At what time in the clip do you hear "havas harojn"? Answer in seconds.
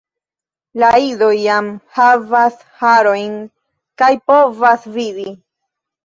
1.97-3.35